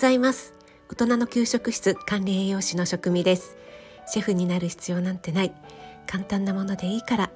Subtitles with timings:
[0.00, 0.54] ざいます。
[0.88, 3.58] 大人の給食室管理栄養士の職味です。
[4.06, 5.52] シェフになる必要なんてない。
[6.06, 7.30] 簡単なものでいいから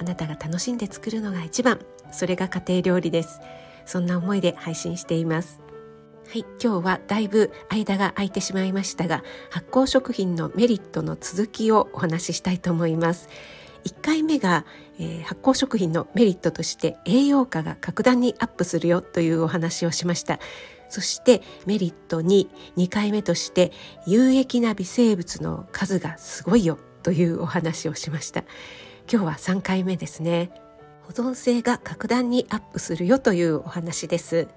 [0.00, 1.78] あなたが楽しんで作るのが一番。
[2.10, 3.38] それが家庭料理です。
[3.86, 5.60] そんな思いで配信しています。
[6.28, 13.28] はい今日はだいぶ間が空いてしまいましたが発酵食品のメリットの続きをお話ししたいと思います。
[13.84, 14.66] 1回目が、
[14.98, 20.40] えー、発酵食品のメリットとして栄養価が格段にアップするよというお話をしました。
[20.88, 23.72] そしてメリットに2回目として
[24.06, 28.44] 有益な微生物の数がすごいよというお話をしました。
[29.10, 30.50] 今日は3回目ですね。
[31.02, 34.48] 保存性が格段にアップするよというお話です。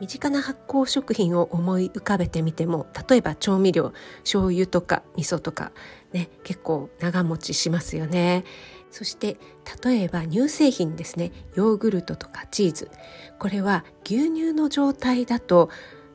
[0.00, 3.92] 身近な発酵食品を思い浮かべてみても例えば調味料
[4.24, 5.72] 醤油とか味噌とか
[6.12, 8.44] ね結構長持ちしますよね。
[8.90, 9.38] そして
[9.84, 11.32] 例えば乳製品ですね。
[11.54, 12.90] ヨーグルトとかチーズ。
[13.38, 15.70] これは牛乳の状態だと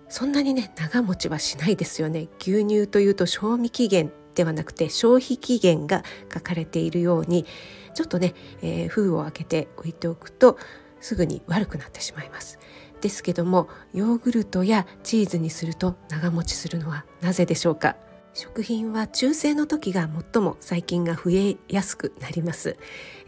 [0.09, 2.27] そんなにね長持ちはしないですよね。
[2.39, 7.45] 牛乳というと賞味期限ではなくて消費期限が書かれているように
[7.93, 10.57] ちょっとね、えー、封を開けて置いておくと
[10.99, 12.59] すぐに悪くなってしまいます。
[13.01, 17.95] ですけどもヨーグルトやチーズにすると長持ちするのはなぜでしょうか？
[18.35, 22.77] 食品は中性の時が最も細菌が増えやすくなります、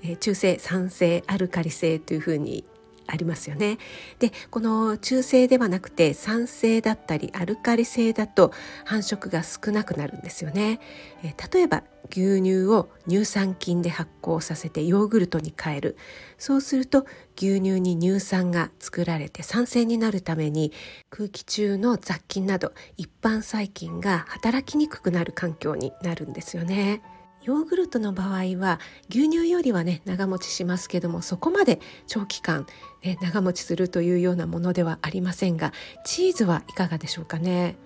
[0.04, 2.66] えー、中性酸性アルカリ性というふうに
[3.08, 3.78] ありますよね。
[4.20, 8.52] でこの中性ではなくて酸性だったりアルカリ性だと
[8.86, 10.80] 繁殖が少なくなるんですよね。
[11.24, 15.98] え例えば牛乳を乳酸菌で発酵させてヨーグルトに変える
[16.38, 17.06] そうすると
[17.36, 20.72] 牛乳に乳酸が作られて酸性になるために
[21.10, 27.02] 空気中の雑菌など一般細菌が働きにくくなる環境になるんですよね。
[27.48, 32.68] ヨーグルトの場合は牛乳よりはね長持ちしますけどもそこまで長期間、
[33.02, 35.72] ね、長持ちするというようなものではありませんが
[36.04, 37.78] チーズはいかがでしょうかね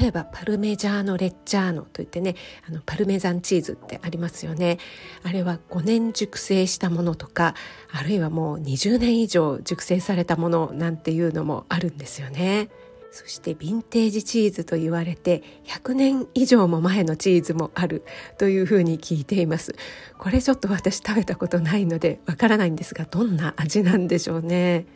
[0.00, 2.36] 例えばパルメジャーノ・レッジャーノといってね
[2.66, 4.78] あのパルメザンチーズってありますよね
[5.22, 7.54] あれは5年熟成したものとか
[7.92, 12.70] あるいはもう20年以上熟成されたものなんていうのもあるんですよね。
[13.10, 18.04] そしてヴィンテージチーズと言われて100年以上も前のチーズもある
[18.38, 19.74] というふうに聞いています。
[20.18, 24.86] これちょっと私食べたことないのでわからないんですがどんな味なんでしょうね。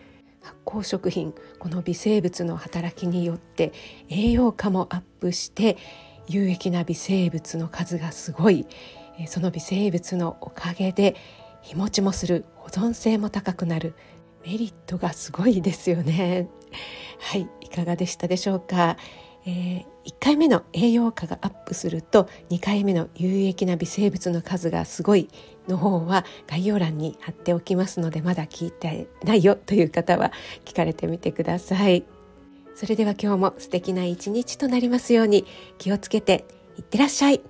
[0.42, 3.72] 発酵食品この微生物の働きによって
[4.08, 5.76] 栄養価もアップして
[6.28, 8.66] 有益な微生物の数がすごい。
[9.26, 11.14] その微生物のおかげで
[11.62, 13.94] 日持ちもする保存性も高くなる
[14.44, 16.48] メリットがすごいですよね。
[17.20, 18.96] はいいかがでしたでしょうか、
[19.46, 25.28] えー、1回目の栄養価がアップすると2回目の有益な微生物の数がすごい
[25.68, 30.32] の方は概要欄に貼っておきますのでまだ聞いてないよという方は
[30.64, 32.04] 聞かれてみてください。
[32.74, 35.44] それでは今日も素敵な一日となりますように
[35.76, 36.46] 気をつけて
[36.78, 37.42] いってらっしゃい。